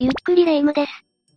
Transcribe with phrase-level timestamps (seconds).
[0.00, 0.92] ゆっくりレ夢ムです。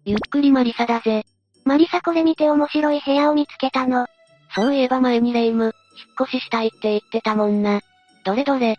[0.05, 1.25] ゆっくりマリサだぜ。
[1.65, 4.05] マリサこれ見て面白い部屋を見つけたの。
[4.53, 7.81] そういえば前にレ夢ム、引っ越ししたいって言ってたもんな。
[8.23, 8.73] どれどれ？
[8.73, 8.77] ん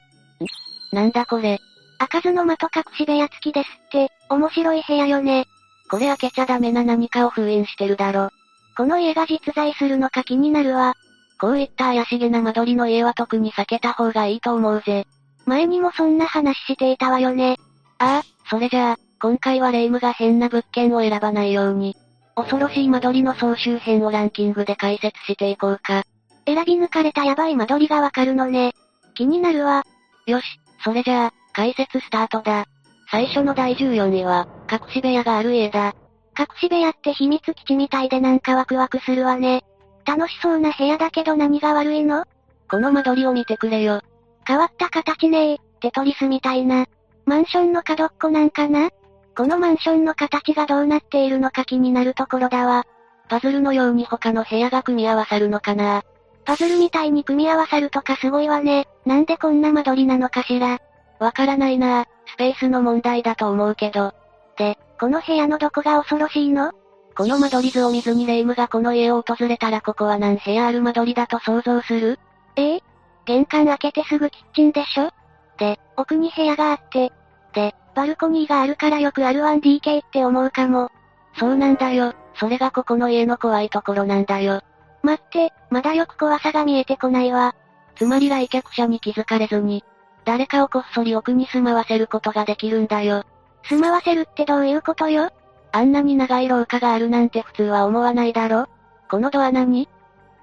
[0.93, 1.59] なんだこれ？
[1.99, 5.47] 開かずの間と隠し部屋付きですって、面白い部屋よね。
[5.91, 8.29] これ開けちゃダメな何かを封印してるだろ。
[8.77, 10.95] この家が実在するのか気になるわ。
[11.41, 15.09] こういった怪しげな間取りの家は特に避けた方がいいと思うぜ。
[15.45, 17.57] 前にもそんな話していたわよね。
[17.99, 21.95] ああ、それじゃあ、今回はレ夢ムが変な物件を選ばないように、
[22.35, 26.03] 恐ろしい間取りの総集編をランキングで解説していこうか。
[26.45, 28.73] 選び抜かれたヤバい間取りがわかるのね。
[29.15, 29.85] 気になるわ。
[30.27, 30.45] よし、
[30.83, 32.67] それじゃあ、解説スタートだ。
[33.13, 35.95] 最初の第14位は、隠し部屋がある家だ。
[36.37, 39.63] 隠し部屋って秘密基地みたいでなんかワクワクするわね。
[40.05, 42.25] 楽しそうな部屋だけど何が悪いの？
[42.69, 44.01] この間取りを見てくれよ。
[44.45, 46.87] 変わった形ねえ、テトリスみたいな。
[47.25, 48.91] マンションの角っこなんかな？
[49.37, 52.85] このマンションの形がどうなっているのか気になるところだわ。
[53.29, 56.03] パズルのように他の部屋が組み合わさるのかな
[56.45, 58.89] パズルみたいに組み合わさるとかすごいわね。
[59.07, 60.81] なんでこんな間取りなのかしら。
[61.19, 64.13] わからないなスペースの問題だと思うけど。
[64.59, 66.73] で、この部屋のどこが恐ろしいの？
[67.17, 72.19] この間取り図を見ずにレイムがこの家を訪れたらここは何部屋ある間取りだと想像する？
[72.57, 72.83] ええ？
[73.25, 75.11] 玄関開けてすぐキッチンでしょ？
[75.59, 77.13] で、奥に部屋があって、
[77.55, 80.91] で、バルコニーがあるからよくある 1DK って思うかも。
[81.39, 82.15] そうなんだよ。
[82.35, 84.63] それがここの家の怖いところなんだよ。
[85.03, 87.55] 待って、まだよく怖さが見えてこないわ。
[87.97, 89.85] つまり来客者に気づかれずに、
[90.25, 93.25] 誰かをこっそり奥に住まわせることができるんだよ。
[93.69, 95.31] 住まわせるってどういうことよ？
[95.73, 98.69] あんなに長い廊下があるなんて普通は思わないだろ？
[99.11, 99.85] このドア何？
[99.85, 99.89] っ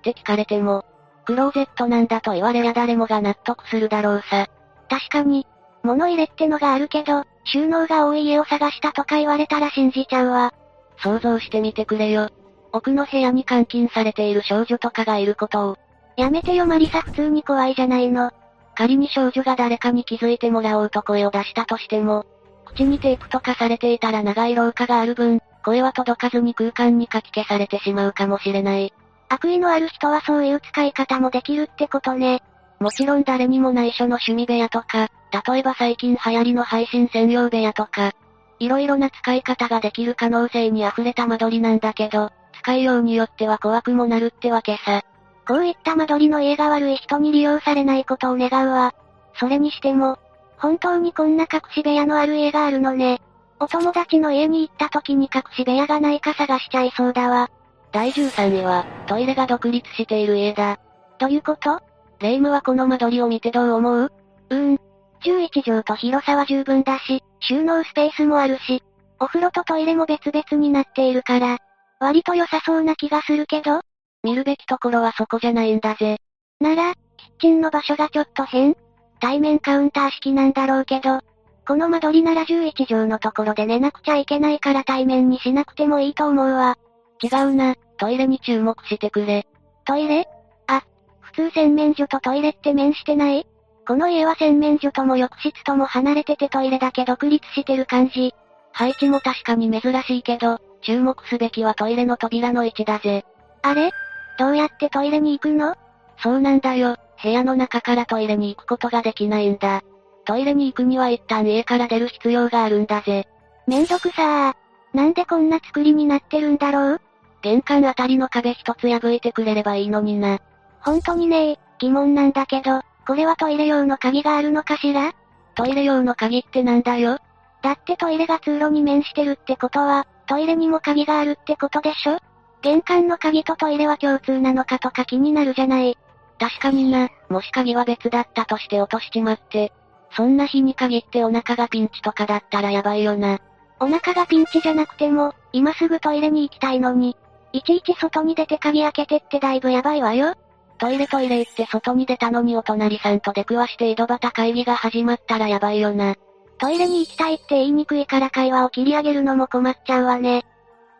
[0.04, 0.86] て聞かれても、
[1.26, 4.48] クローゼットなんだと言われりゃ誰もが納得するだろうさ。
[4.90, 5.46] 確かに、
[5.90, 10.54] 物入れってのがあるけど、収納が多い家を探したとか言われたら信じちゃうわ。
[10.98, 12.30] 想像してみてくれよ。
[12.72, 15.78] 奥の部屋に監禁されている少女とかがいることを。
[16.16, 18.32] やめてよマリサ普通に怖いじゃないの。
[18.76, 22.26] 仮に少女が誰かに気づいてもらおうと声を出したとしても、
[22.66, 28.94] 口にテープとかされていたら長い廊下がある分、声は届かずに空間にかき消されてしまうかもしれない。
[29.28, 32.44] 悪意のある人はそういう使い方もできるってことね。
[32.80, 38.14] もちろん誰にも内緒の趣味部屋とか、例えば最近流行りの配信専用部屋とか、
[38.60, 42.32] いろいろな使い方ができる可能性に溢れた間取りなんだけど、
[42.62, 45.04] 使いようによっては怖くもなるってわけさ。
[45.48, 48.94] こういった間取りの家が悪い人に利用されないことを願うわ。
[49.36, 50.20] それにしても、
[50.58, 53.22] 本当にこんな隠し部屋のある家があるのね。
[53.60, 57.50] お友達の家に行った時に隠し部屋がないか探しちゃいそうだわ。
[57.92, 60.80] 第13位は、トイレが独立している家だ。
[61.18, 61.82] どういうこと？
[62.20, 64.12] レイムはこの間取りを見てどう思う？
[64.50, 64.80] うーん。
[65.22, 68.84] 11畳と広さは十分だし、収納スペースもあるし、
[69.20, 71.58] お風呂とトイレも別々になっているから、
[72.00, 73.82] 割と良さそうな気がするけど、
[74.24, 76.18] 見るべきところはそこじゃないんだぜ。
[76.60, 78.76] なら、キッチンの場所がちょっと変
[79.20, 81.20] 対面カウンター式なんだろうけど、
[81.68, 86.78] この間取りなら11畳のところで寝なくちゃいけないから対面にしなくてもいいと思うわ。
[87.22, 89.46] 違うな、トイレに注目してくれ。
[89.86, 90.28] トイレ？
[90.68, 90.84] あ、
[91.20, 93.46] 普通洗面所とトイレって面してない？
[93.90, 98.36] この家は洗面所とも浴室とも離れててトイレだけ独立してる感じ。
[98.72, 103.26] 配置も確かに珍しいけど、注目すべきはトイレの扉の位置だぜ。
[103.64, 103.90] あれ？
[104.38, 105.74] どうやってトイレに行くの？
[106.22, 106.98] そうなんだよ。
[107.24, 109.82] 部屋の中からトイレに行くことができないんだ。
[110.26, 113.28] トイレに行くには一旦家から出る必要があるんだぜ。
[113.66, 114.54] めんどくさー。
[114.96, 117.02] なんでこんな作りになってるんだろう？
[117.42, 120.38] 玄関あたりの壁一つ破いてくれればいいのにな。
[120.80, 125.14] 本当にねえ、疑問なんだけど、これはトイレ用の鍵があるのかしら？
[125.56, 127.18] トイレ用の鍵ってなんだよ？
[127.64, 132.20] だってトイレが通路に面してるってことは、トイレにも鍵があるってことでしょ？
[132.62, 135.98] 玄関の鍵とトイレは共通なのかとか気になるじゃない。
[136.38, 139.74] 確かにな、もし鍵は別だったとして落としちまって。
[140.16, 143.40] そんな日に限ってお腹がピンチとかだったらやばいよな。
[143.80, 147.18] お腹がピンチじゃなくても、今すぐトイレに行きたいのに、
[147.54, 150.36] いちいち外に出て鍵開けてってだいぶやばいわよ。
[150.80, 156.16] トイレトイレ行って外に出たのにお隣さんと出くわして井戸端会議が始まったらやばいよな。
[156.58, 160.46] トイレに行きたいって言いにくいから会話を切り上げるのも困っちゃうわね。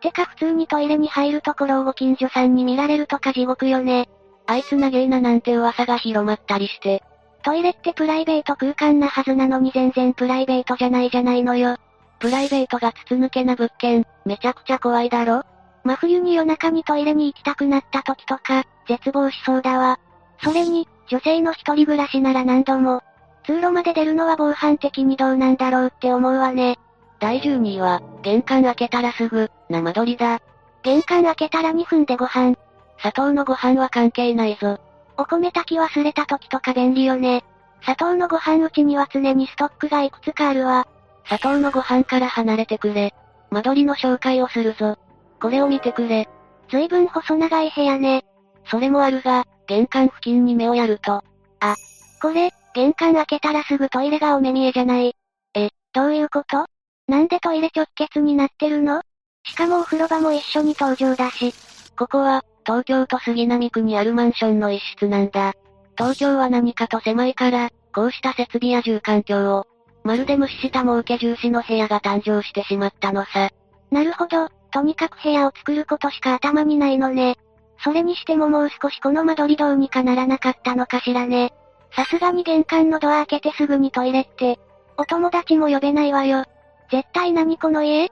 [0.02, 4.08] てか普通にトイレに入るところをご近所さんに見られるとか地獄よね。
[4.46, 7.02] あいつ長えななんて噂が広まったりして。
[7.42, 11.76] トイレってプライベート空間なはずなのに全然プライベートじゃないじゃないのよ。
[12.18, 15.42] プライベートが筒抜けな物件、めちゃくちゃ怖いだろ
[15.84, 20.00] 真冬に夜中にトイレに行きたくなった時とか、絶望しそうだわ。
[20.42, 23.02] それに、女性の一人暮らしなら何度も、
[23.44, 26.78] 通路まで出るのは防犯的にどうなんだろうって思うわね。
[27.20, 30.40] 第12位は、玄関開けたらすぐ、な間取りだ。
[30.82, 32.56] 玄関開けたら2分でご飯。
[32.98, 34.78] 砂糖のご飯は関係ないぞ。
[35.16, 37.44] お米炊き忘れた時とか便利よね。
[37.82, 40.86] 砂糖のご飯うちには常にストックがいくつかあるわ。
[41.26, 43.14] 砂糖のご飯から離れてくれ。
[43.50, 44.96] 間取りの紹介をするぞ。
[45.40, 46.28] これを見てくれ。
[46.70, 48.24] 随分細長い部屋ね。
[48.70, 51.22] それもあるが、玄関付近に目をやると。
[51.60, 51.74] あ、
[52.22, 55.16] これ、玄関開けたらすぐトイレがお目見えじゃない。
[55.54, 56.66] え、どういうこと？
[57.08, 59.02] なんでトイレ直結になってるの？
[59.44, 61.52] しかもお風呂場も一緒に登場だし。
[61.98, 65.54] ここは、東京都杉並区にあるマンションの一室なんだ。
[65.96, 69.66] 東京は何かと狭いから、こうした設備や住環境を、
[70.04, 73.50] まるで無視した儲け重視の部屋が誕生してしまったのさ。
[73.90, 77.36] なるほど、とにかく部屋を作ることしか頭にないのね。
[77.82, 81.52] それにしてももう少しこの間取りどうにかならなかったのかしらね。
[81.96, 84.60] さすがに玄関のドア開けてすぐにトイレって、
[84.96, 86.44] お友達も呼べないわよ。
[86.90, 88.06] 絶対何この家？
[88.06, 88.08] っ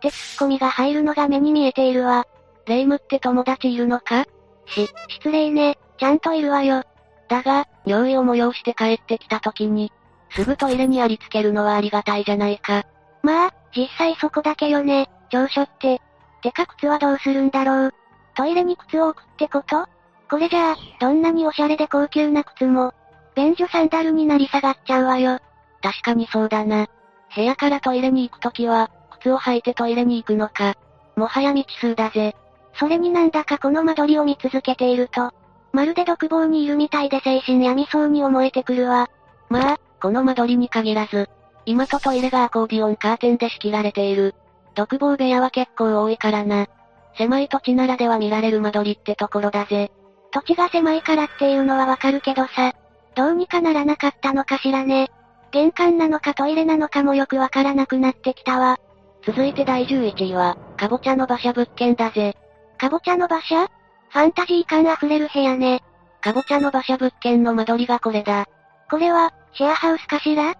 [0.00, 2.26] てツッコミが入るのが目に見えているわ。
[2.66, 4.24] レイムって友達いるのか？
[4.66, 6.84] し、失礼ね、ちゃんといるわよ。
[7.28, 9.92] だが、尿意を催して帰ってきた時に、
[10.30, 12.84] すぐトイレにありつけるのはありがたいじゃないか。
[13.22, 16.00] まあ、実際そこだけよね、長所って。
[16.42, 17.94] てか靴はどうするんだろう。
[18.34, 19.86] トイレに靴を置くってこと？
[20.30, 22.94] これじゃあ、どんなにおしゃれで高級な靴も、
[23.34, 25.38] 便所サンダルになり下がっちゃうわよ。
[25.82, 26.86] 確かにそうだな。
[27.34, 30.74] 部屋からトイレに行くときは、靴を履いてトイレに行くのか。
[31.16, 32.34] もはや未知数だぜ。
[32.74, 35.32] それになんだかこの間取りを見続けていると、
[35.72, 39.10] まるで独房にいるみたいで精神病みそうに思えてくるわ。
[39.50, 41.28] まあ、この間取りに限らず、
[41.66, 44.34] 今とトイレがアコーディオンカーテンで仕切られている。
[44.74, 46.66] 独房部屋は結構多いからな。
[47.16, 49.90] 狭い土地ならでは見られる間取りってところだぜ。
[50.32, 52.72] 土地が狭いからっていうのはわかるけどさ、
[53.14, 55.10] どうにかならなかったのかしらね。
[55.50, 58.78] 玄関なのかトイレなのかもよくわからなくなってきたわ。
[59.26, 62.34] 続いて第11位は、かぼちゃの馬車物件だぜ。
[62.78, 63.66] かぼちゃの馬車？
[63.66, 65.82] ファンタジー感あふれる部屋ね。
[66.22, 68.46] かぼちゃの馬車物件の間取りがこれだ。
[68.90, 70.54] これは、シェアハウスかしら？
[70.54, 70.58] フ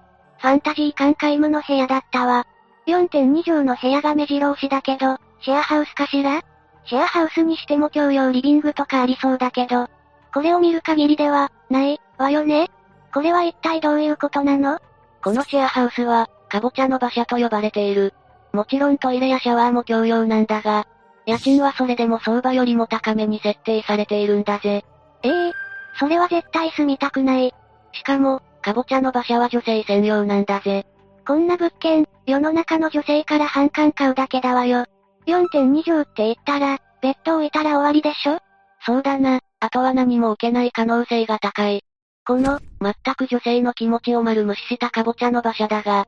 [0.48, 2.46] ァンタジー感皆無の部屋だったわ。
[2.86, 6.42] 4.2畳の部屋が目白押しだけど、シェアハウスかしら？
[6.84, 9.88] シェアハウスにしても共用リビングとかありそうだけど、
[10.32, 12.70] これを見る限りでは、ない、わよね？
[13.12, 14.78] これは一体どういうことなの？
[15.22, 18.14] このシェアハウスは、かぼちゃの馬車と呼ばれている。
[18.52, 20.86] もちろんトイレやシャワーも共用なんだが、
[21.26, 24.84] 家賃はそれでも相場よりも高めに設定されているんだぜ。
[25.22, 25.52] ええー、
[25.98, 27.54] それは絶対住みたくない。
[27.92, 30.86] しかも、かぼちゃの馬車は女性専用なんだぜ。
[31.26, 34.84] こんな物件、世の中の女性から反感買うだけだわよ。
[35.26, 38.38] 4.2畳って言ったら、ベッド置いたら終わりでしょ？
[38.84, 41.84] そうだな、あとは何も置けない可能性が高い。
[42.26, 46.06] この、全く女性の気持ちを丸無視したかぼちゃの馬車だが、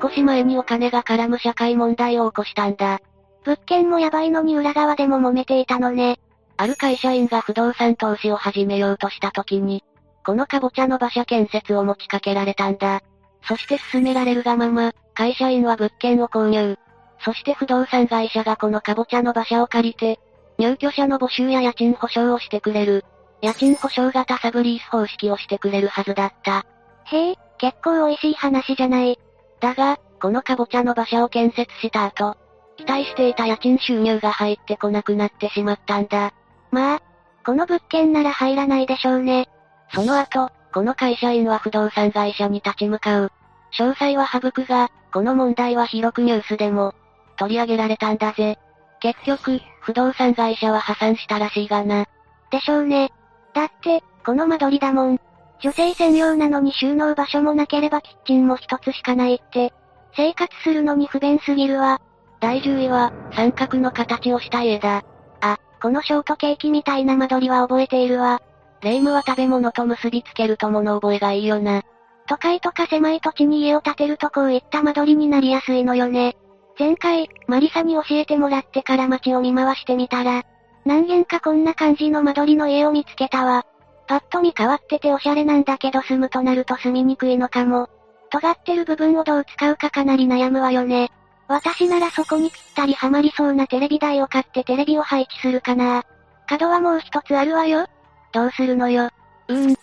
[0.00, 3.00] 少し前にお金が絡む社会問題を起こしたんだ。
[3.44, 6.18] 物件もやばいのに裏側でも揉めていたのね。
[6.56, 9.82] ある会社員が不動産投資を始めようとした時に、
[10.24, 13.02] このかぼちゃの馬車建設を持ちかけられたんだ。
[13.42, 16.78] そして進められるがまま、会社員は物件を購入。
[17.24, 20.20] そして不動産会社がこのかぼちゃの馬車を借りて、
[20.58, 23.04] 入居者の募集や家賃保証をしてくれる。
[23.40, 26.66] 家賃保証型サブリース方式をしてくれるはずだった。
[27.04, 29.18] へえ、結構美味しい話じゃない。
[29.60, 32.36] だが、このかぼちゃの馬車を建設した後、
[32.76, 36.32] 期待していた家賃収入が入ってこなくなってしまったんだ。
[36.70, 37.02] まあ、
[37.44, 39.48] この物件なら入らないでしょうね。
[39.94, 43.32] その後、この会社員は不動産会社に立ち向かう。
[43.78, 46.94] 詳細は省くが、この問題は広くニュースでも、
[47.34, 48.58] 取り上げられたんだぜ。
[49.00, 52.06] 結局、不動産会社は破産したらしいがな。
[52.50, 53.12] でしょうね。
[53.52, 55.20] だって、この間取りだもん。
[55.60, 59.72] 女性専用なのに収納場所もなければキッチンも一つしかないって。
[60.16, 62.00] 生活するのに不便すぎるわ。
[62.40, 65.02] 第10位は、三角の形をした家だ。
[65.40, 68.40] あ、このショートケーキみたいな間取りは覚えているわ。
[68.80, 71.82] 霊夢は食べ物と結びつけると物覚えがいいよな。
[72.26, 76.36] 都会とか狭い土地に家を建てるとこういった間取りになりやすいのよね。
[76.76, 80.42] 前回、マリサに教えてもらってから街を見回してみたら、
[80.84, 83.64] 何軒かこんな感じの間取りの家を見つけたわ。
[84.06, 87.88] パッと見変わってておしゃれなんだけど住むとなると住みにくいのかも。
[88.30, 91.10] 尖ってる部分をどう使うかかなり悩むわよね。
[91.46, 96.02] 私ならそこにぴったりハマりそうなテレビ台を買ってテレビを配置するかな。
[96.46, 97.86] 角はもう一つあるわよ。
[98.32, 99.10] どうするのよ。
[99.48, 99.76] うーん。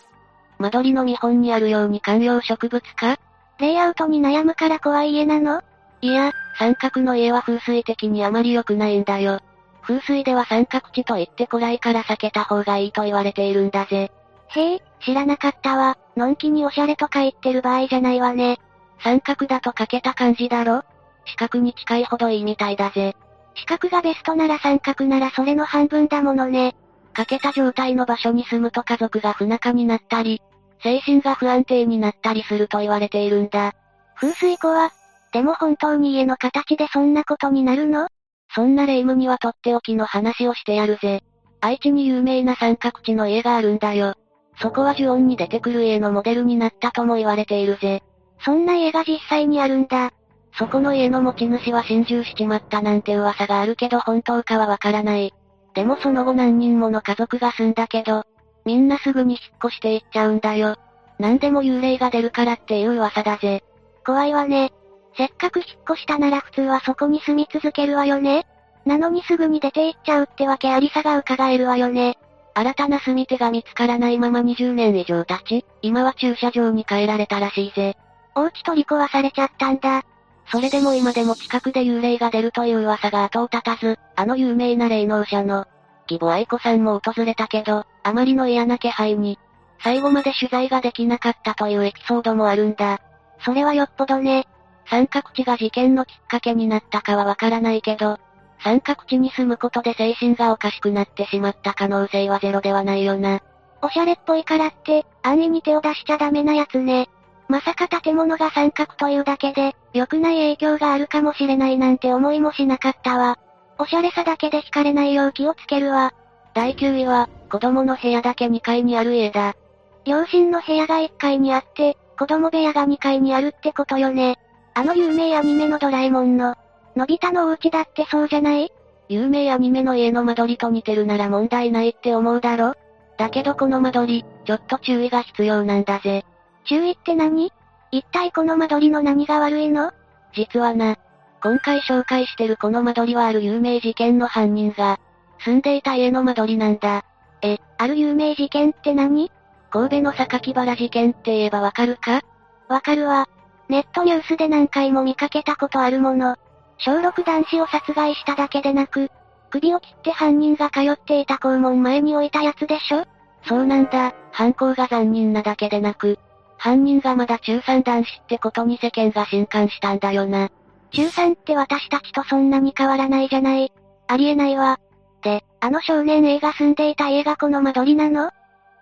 [0.59, 3.17] 間取りの見本にあるように観葉植物か？
[3.59, 5.61] レイアウトに悩むから怖い家なの？
[6.01, 9.39] いや、三角の家は風水的にあまり良くないんだよ。
[9.81, 14.11] 風水では三角地と言ってこらいから避けた方がいいと言われているんだぜ。
[14.49, 15.97] へえ、知らなかったわ。
[16.17, 18.59] のんきにおしゃれとか言ってる場合じゃないわね。
[19.03, 20.83] 三角だと欠けた感じだろ？
[21.25, 23.15] 四角に近いほどいいみたいだぜ。
[23.55, 26.75] 四角がベストなら三角ならそれの半分だものね。
[27.13, 30.41] 欠けた状態の場所に住むと家族が不仲になったり、
[30.83, 33.73] 精神が不安定になったりすると言われているんだ。
[34.15, 34.91] 風水庫は、
[35.31, 38.07] でも本当に家の形でそんなことになるの？
[38.53, 41.23] そんな霊夢にはとっておきの話をしてやるぜ。
[41.61, 44.15] 愛知に有名な三角地の家があるんだよ。
[44.61, 48.03] そこは呪音に出てくる家のモデルになったとも言われているぜ。
[48.43, 50.11] そんな家が実際にあるんだ。
[50.57, 55.33] そこの家の持ち主は心中しちまったなんて噂があるけど本当かはわからない。
[55.73, 58.25] でもその後何人もの家族が住んだけど、
[58.65, 60.75] みんなすぐに引っ越していっちゃうんだよ。
[61.19, 63.63] なんでも幽霊が出るからっていう噂だぜ。
[64.05, 64.73] 怖いわね。
[65.17, 68.45] せっかく引っ越したなら普通はそこに住み続けるわよね。
[68.85, 72.17] なのにすぐに出て行っちゃうってわけありさが伺えるわよね。
[72.53, 77.95] 新たな住み手が見つからないまま20年以上経ち、今は駐車場に帰られたらしいぜ。
[78.35, 80.03] お家取り壊されちゃったんだ。
[80.51, 85.65] それでも今でも近くで幽霊が出るという噂が後を絶たず、あの有名な霊能者の、
[86.09, 89.39] 義母愛子さんも訪れたけど、あまりの嫌な気配に、
[89.83, 92.99] 最後まで取材ができなかったというエピソードもあるんだ。
[93.45, 94.45] それはよっぽどね。
[94.91, 98.17] 三角地が事件のきっかけになったかはわからないけど、
[98.61, 103.39] 三角地に住むことで精神がおかしくなってしまった可能性はゼロではないよな。
[103.81, 107.09] おしゃれっぽいからって、安易に手を出しちゃダメなやつね。
[107.47, 113.39] まさか建物が三角というだけで、良くない影響があるかもしれないなんて思いもしなかったわ。
[113.79, 116.13] おしゃれさだけで惹かれないよう気をつけるわ。
[116.53, 119.55] 第9位は、子供の部屋だけ2階にある家だ。
[120.03, 124.37] 両親の部屋が1階にあって、子供部屋が2階にあるってことよね。
[124.73, 126.55] あの有名アニメのドラえもんの、
[126.95, 128.71] のび太のお家だってそうじゃない？
[129.09, 132.75] 有名アニメの家の間取りと似てるなら問題ないって思うだろ？
[133.17, 136.25] だけどこの間取り、ちょっと注意が必要なんだぜ。
[136.65, 137.51] 注意って何？
[137.91, 139.91] 一体この間取りの何が悪いの？
[140.33, 140.97] 実はな、
[141.43, 144.99] 今回紹介してるこの間取りはある有名事件の犯人が、
[145.43, 147.03] 住んでいた家の間取りなんだ。
[147.41, 149.31] え、ある有名事件って何？
[149.69, 152.21] 神戸の榊原事件って言えばわかるか？
[152.69, 153.27] わかるわ。
[153.71, 156.35] ネットニュースで何回も見かけたことあるもの。
[156.77, 159.09] 小6男子を殺害しただけでなく、
[159.49, 163.05] 首を切って犯人が通っていた校門前に置いたやつでしょ？
[163.45, 166.19] そうなんだ、犯行が残忍なだけでなく、
[166.57, 170.49] 犯人がまだ中3男子ってことに世間が震撼したんだよな。
[170.91, 173.71] 中3って私たちとそんなに変わらないじゃない。
[174.07, 174.81] ありえないわ。
[175.23, 178.31] で、あの少年 A が住んでいた家がこの間取りなの？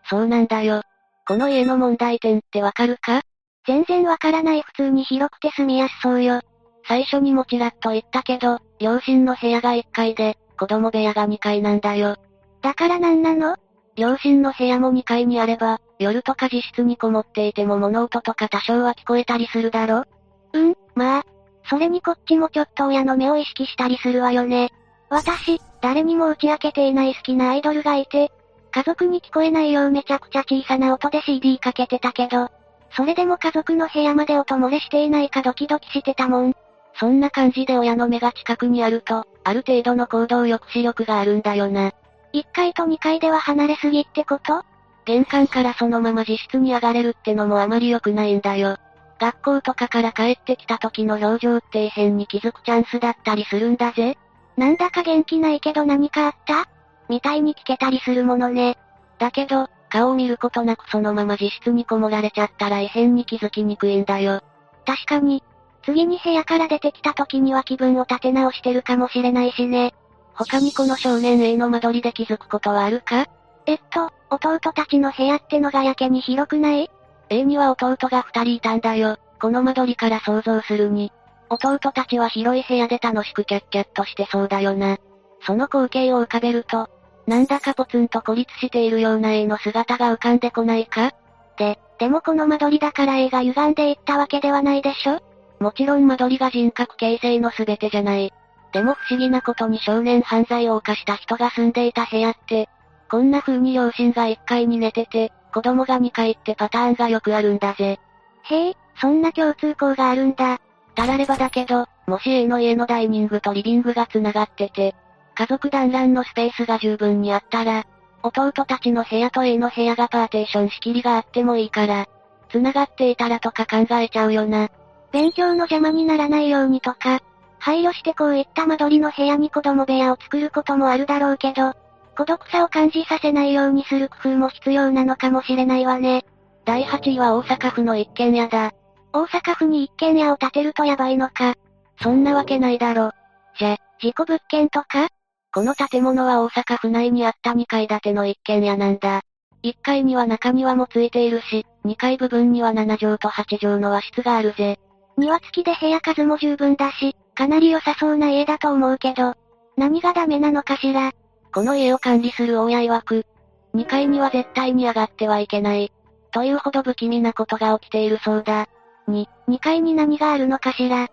[0.09, 0.81] そうなんだよ。
[1.27, 3.21] この家の問題点ってわかるか？
[3.65, 6.41] 全然わからない普通に広くて住みやすそうよ。
[6.87, 12.15] 最初にもちらっと言ったけど、両親の部屋が1階で、子供部屋が2階なんだよ。
[12.61, 13.55] だからなんなの？
[13.95, 20.05] 両親の部屋も2階にあれば、夜とか自室にこもっていても物音とか多少は聞こえたりするだろ？
[20.53, 21.23] うん、まあ。
[21.69, 24.71] それにこっちもちょっと親の目を意識したりするわよね。
[25.09, 28.31] 私、誰にも打ち明けていない好きなアイドルがいて、
[28.71, 32.49] 家族に聞こえないようめちゃくちゃ小さな音で CD かけてたけど、
[32.91, 36.55] それでも家族の部屋まで音漏れしていないかドキドキしてたもん。
[36.95, 41.93] そんな感じで親の目が近くにあると、ある程度の行動抑止力があるんだよな。
[42.33, 44.63] 1階と2階では離れすぎってこと？
[45.05, 48.77] 玄関からそのまま自室に上がれるってのもあまり良くないんだよ。
[49.19, 54.17] 学校とかから帰ってきた時の表情って異変に気づくチャンスだったりするんだぜ。
[54.57, 56.67] なんだか元気ないけど何かあった？
[57.07, 58.77] みたいに聞けたりするものね。
[59.17, 64.41] だけど、顔を見ることなくそのまま自室にこもられちゃったら異変に気づきにくいんだよ。
[64.85, 65.43] 確かに、
[65.83, 69.93] 次に部屋から出てきた時には気分を立て直してるかもしれないしね。
[70.33, 73.25] 他にこの少年 A の間取りで気づくことはあるか？
[73.65, 76.89] えっと、弟たちの部屋ってのがやけに広くない
[77.29, 79.17] ?A には弟が二人いたんだよ。
[79.41, 81.11] この間取りから想像するに。
[81.49, 84.97] 弟たちは広い部屋で楽しくキャッキャッとしてそうだよな。
[85.41, 86.89] その光景を浮かべると、
[87.29, 91.11] なんだかポツンと孤立しているような A の姿が浮かんでこないか？
[91.57, 95.21] で、でもこの間取りだから A が歪んでいったわけではないでしょ？
[95.59, 98.33] もちろん間取りが人格形成の全てじゃない。
[98.73, 102.67] でも不思議なことに少年犯罪を犯した人が住んでいた部屋って、
[103.11, 107.99] こんな風に両親が1階に寝てて、子供が2階ってパターンがよくあるんだぜ。
[108.41, 110.59] へえ、そんな共通項があるんだ。
[110.95, 114.95] たらればだけど、もし A の家のダイニングとリビングが繋がってて、
[115.39, 117.85] 家族団らんのスペースが十分にあったら、
[118.23, 122.07] 弟たちの部屋と A の部屋がパーテーション仕切りがあってもいいから、
[122.49, 124.67] 繋がっていたらとか考えちゃうよな。
[125.13, 127.21] 勉強の邪魔にならないようにとか、
[127.57, 131.71] 配慮してこういった間取りの部屋に子供部屋を作ることもあるだろうけど、
[132.17, 136.25] 孤独さを感じさせないようにする工夫も必要なのかもしれないわね。
[136.65, 138.73] 第8位は大阪府の一軒家だ。
[139.13, 141.55] 大阪府に一軒家を建てるとやばいのか。
[142.01, 143.11] そんなわけないだろ。
[143.57, 145.07] じゃ、事故物件とか？
[145.51, 149.21] この建物は大阪府内にあった2階建ての一軒家なんだ。
[149.63, 154.79] 1階には中庭もついているし、2階部分には7畳と8畳の和室があるぜ。
[155.17, 159.33] 庭付きで部屋数も十分だし、かなり良さそうな家だと思うけど、
[159.75, 161.11] 何がダメなのかしら？
[161.51, 163.25] この家を管理する大家曰く、
[163.73, 165.91] 2階には絶対に上がってはいけない。
[166.31, 168.67] というほど不気味なことが起きているそうだ。
[169.07, 171.07] に、2階に何があるのかしら？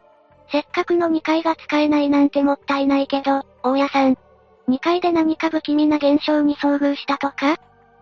[0.53, 4.19] せっかくの2階が使えないなんてもったいないけど、大家さん。
[4.69, 7.57] 2階で何か不気味な現象に遭遇したとか？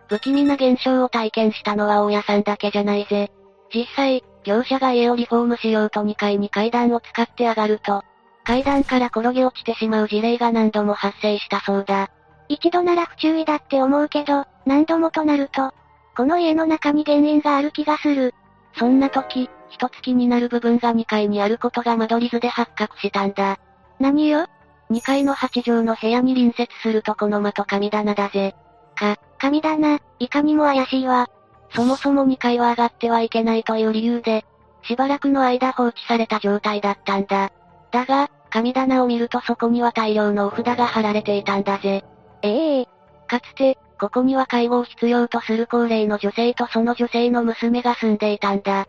[0.07, 3.31] 不気味な現象を体験したのは大家さんだけじゃないぜ。
[3.73, 8.03] 実際、業者が家をリフォームしようと2階に階段を使って上がると、
[8.43, 12.11] 階段から転げ落ちてしまう事例が何度も発生したそうだ。
[12.47, 15.73] 一度なら不注意だって思うけど、何度もとなると、
[16.15, 18.35] この家の中に原因がある気がする。
[18.77, 23.57] そんな時、一月になる部分が2階にあることが間取り図で発覚したんだ。
[23.99, 24.45] 何よ？
[24.91, 28.55] ?2 階の8畳の部屋に隣接する床の間と神棚だぜ。
[28.95, 31.27] か、神棚、いかにも怪しいわ。
[31.75, 34.45] そもそも2階は上がってはいけないという理由で、
[34.83, 37.51] しばらくの間放置された状態だったんだ。
[37.91, 42.05] だが、神棚を見るとそこには大量のお札が貼られていたんだぜ。
[42.41, 42.87] ええー、
[43.27, 48.87] かつて、ここには介護を必要とする高齢の女性とその女性の娘が住んでいたんだ。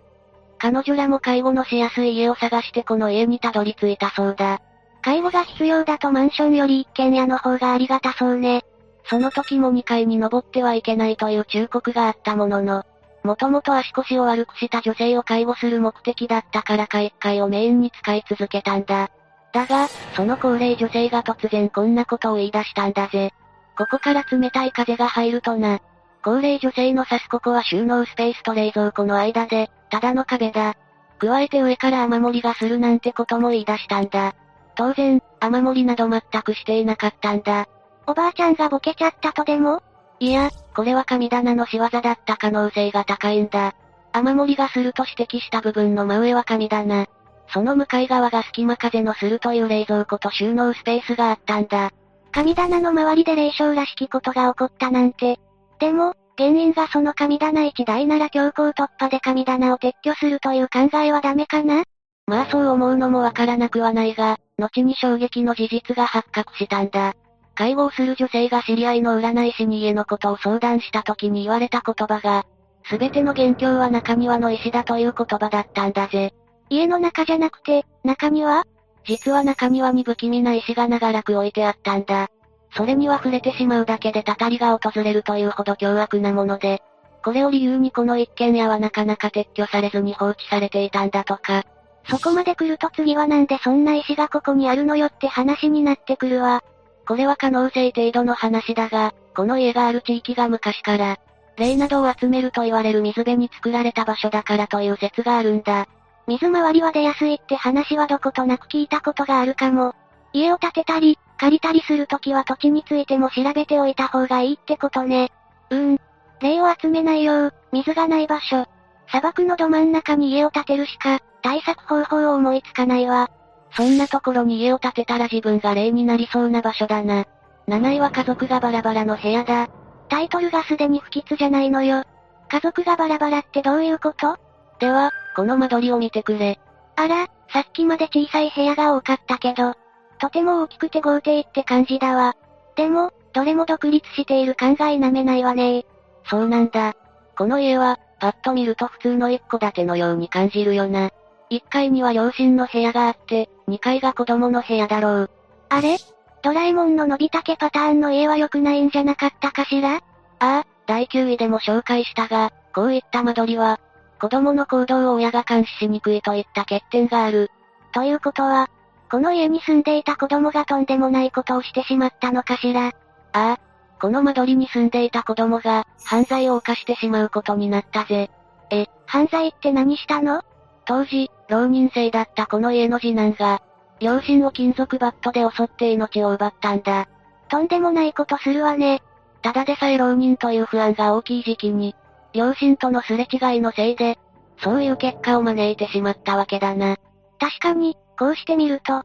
[0.58, 4.60] 彼女らも介護のしやすい家を探してこの家にたどり着いたそうだ。
[5.06, 8.64] 介護が必要だとマンションより一軒家の方がありがたそうね。
[9.04, 12.82] その時も2階に登ってはいけないという忠告があったものの、
[13.22, 19.12] もともと足腰を悪くした女性を介護する目的だったからか1階をメインに使い続けたんだ。
[19.52, 19.86] だが、
[20.16, 23.32] その高齢女性が突然こんなことを言い出したんだぜ。
[23.78, 25.78] ここから冷たい風が入るとな。
[26.24, 30.74] 高齢女性の指すここは収納スペースと冷蔵庫の間で、ただの壁だ。
[31.20, 34.34] 加えて上から雨漏りがするなんてことも言い出したんだ。
[34.76, 37.66] 当然、雨漏りなど全くしていなかったんだ。
[38.06, 39.82] おばあちゃんがボケちゃったとでも？
[40.20, 43.74] いや、これは神棚の仕業だった可能性が高いんだ。
[44.12, 47.06] 雨漏りがすると指摘した部分の真上は神棚。
[47.48, 51.90] その向かい側が隙間風のするという冷蔵庫と収納スペースがあったんだ。
[52.32, 55.38] 神棚の周りで霊障らしきことが起こったなんて。
[55.78, 61.84] でも、原因がその神棚一台なら強行突破で神棚を撤去するという考えはダメかな？
[62.26, 67.14] まあそう思うのもわからなくはないが、後に衝撃の事実が発覚したんだ。
[67.54, 72.44] 介護をする女性が知り合いの占い師に家のことを相談した時に言われた言葉が、
[72.88, 76.34] すべての元凶は中庭の石だという言葉だったんだぜ。
[76.68, 78.64] 家の中じゃなくて、中庭？
[79.04, 82.28] 実は中庭に不気味な石が長らく置いてあったんだ。
[82.76, 86.82] それには触れてしまうだけでたたりが訪れるというほど凶悪なもので、
[87.24, 91.64] これを理由にこの一軒家はなかなか撤去されずに放置されていたんだとか。
[92.08, 96.62] そこまで来ると次はなんでそんな石がここにあるのよって話になってくるわ。
[97.06, 101.18] これは可能性程度の話だが、この家がある地域が昔から、
[101.56, 105.86] 霊などを集めると言われる水辺に作られた場所だからという説があるんだ。
[106.26, 109.94] 水回りは出やすいって話はどことなく聞いたことがあるかも。
[110.32, 115.30] 家を建てたり、借りたりするときは土地についても調べておいた方がいいってことね。
[115.70, 116.00] うーん。
[116.40, 118.66] 霊を集めないよう、水がない場所。
[119.08, 123.30] 砂漠のど真ん中に家を建てるしか、対策方法を思いつかないわ。
[123.70, 127.24] そんなところに家を建てたら自分が霊になりそうな場所だな。
[127.68, 129.68] 7位は家族がバラバラの部屋だ。
[130.08, 132.02] タイトルがすでに不吉じゃないのよ。
[132.48, 134.36] 家族がバラバラってどういうこと？
[134.80, 136.58] では、この間取りを見てくれ。
[136.96, 139.74] あら、さっきまで小さい部屋が多かったけど、
[140.18, 142.34] とても大きくて豪邸って感じだわ。
[142.74, 145.86] でも、どれも独立している考えなめないわね
[146.24, 146.94] そうなんだ。
[147.38, 151.10] この家は、パッと見ると普通の一戸建てのように感じるよな。
[151.50, 155.30] 1階には両親の部屋があって、2階が子供の部屋だろう。
[155.68, 155.98] あれ？
[156.42, 159.96] ドラえもんののびたけパターンの家は良くないんじゃなかったかしら？
[159.96, 160.00] あ
[160.38, 163.80] あ、第9位でも紹介したが、こういった間取りは、
[164.20, 167.50] 子供の行動を親が監視しにくいといった欠点がある。
[167.92, 168.68] ということは、
[169.10, 172.88] この家に住んでいた子供がとんでもないことをしてしまったのかしら？
[172.88, 172.92] あ
[173.32, 173.58] あ、
[174.00, 178.30] この間取りに住んでいた子供が、犯罪を犯してしまうことになったぜ。
[178.70, 180.42] え、犯罪って何したの？
[180.86, 183.62] 当時、浪人生だったこの家の次男が、
[184.00, 187.08] 両親を金属バットで襲って命を奪ったんだ。
[187.48, 189.02] とんでもないことするわね。
[189.42, 191.94] ただでさえ浪人という不安が大きい時期に、
[192.32, 194.18] 両親とのすれ違いのせいで、
[194.62, 196.96] そういう結果を招いてしまったわけだな。
[197.38, 199.02] 確かに、こうしてみると、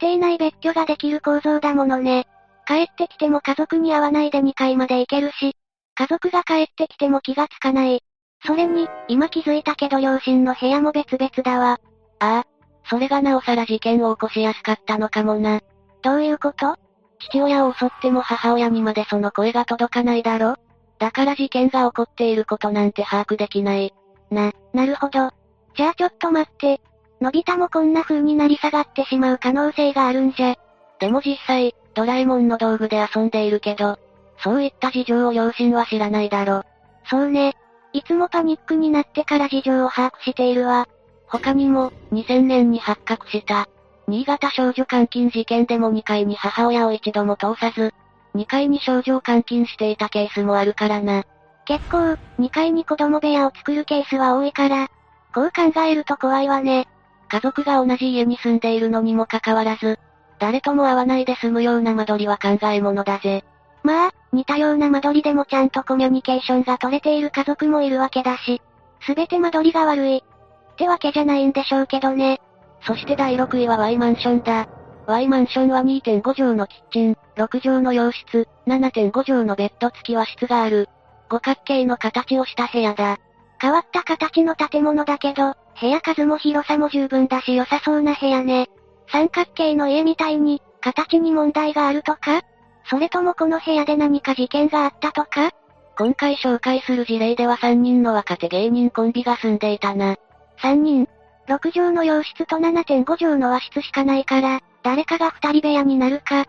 [0.00, 2.26] 家庭内別居ができる構造だものね。
[2.66, 5.54] 帰ってきても家族に会わないで2階まで行けるし、
[5.94, 8.02] 家族が帰ってきても気がつかない。
[8.46, 11.80] それに、今気づいたけど両親の部屋も別々だわ。
[12.20, 12.44] ああ、
[12.88, 15.60] それがなおさら事件を起こしやすかったのかもな。
[16.02, 16.76] どういうこと？
[17.18, 20.54] 父親を襲っても母親にまでその声が届かないだろ？
[20.98, 23.92] だから事件が起こっていることなんて把握できない。
[24.30, 25.30] な、なるほど。
[25.76, 26.80] じゃあちょっと待って。
[27.20, 30.54] のび太もこんな風になり下がってしまう可能性があるんじゃ。
[31.00, 33.98] でも実際、ドラえもんの道具で遊んでいるけど、
[34.38, 36.62] そういった事情を両親は知らないだろ。
[37.10, 37.56] そうね。
[37.96, 40.86] いつもパニックになってから事情を把握しているわ。
[41.28, 43.64] 他にも、2000年に発覚した、
[44.06, 47.94] 新潟少女監禁事件でも2階に母親を一度も通さず、
[48.34, 51.24] 2階に少女を監禁していたケースもあるからな。
[51.64, 54.88] 結構、2階に子供部屋を作るケースは多いから、
[55.34, 56.86] こう考えると怖いわね。
[57.30, 59.98] 家族が同じ家に住んでいるのにもかかわらず、
[60.38, 63.42] 誰とも会わないで済むような間取りは考え物だぜ。
[63.86, 68.60] まあ、似たような間取りでもちゃんとコミュニケーションが取れている家族もいるわけだし、
[69.06, 70.16] すべて間取りが悪い。
[70.16, 72.40] ってわけじゃないんでしょうけどね。
[72.82, 74.68] そして第6位は Y マンションだ。
[75.06, 80.88] Y マンションは2.5畳のキッチン、6畳の洋室、7.5畳のベッド付き和室がある。
[81.30, 83.18] 五角形の形をした部屋だ。
[83.60, 88.68] 変わった形の建物だけど、部屋数も広さも十分だし良さそうな部屋ね。
[89.12, 92.42] 三角形の家みたいに、形に問題があるとか？
[92.88, 95.50] それともこの部屋で何か事件があったとか？
[95.98, 100.16] 今回紹介する事例では3人の若手芸人コンビが住んでいたな。
[100.62, 101.08] 3人
[101.48, 106.42] ?6 畳の洋室と7.5畳の和室しかないから、誰かが2人部屋になるか。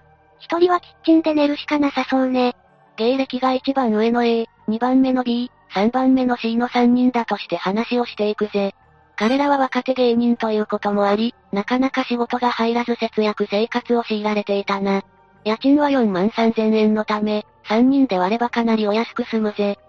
[0.50, 2.56] 1人はキッチンで寝るしかなさそうね。
[2.98, 8.76] 芸歴が一番上の A、2番目の B、3番目の C の3人だとして話をしていくぜ。
[9.16, 15.02] 彼らは若手芸人ということもあり、なかなか仕事が入らず節約生活を強いられていたな。
[15.48, 19.80] 家賃は4万3000円のため、3人で割ればかなりお安く済むぜ。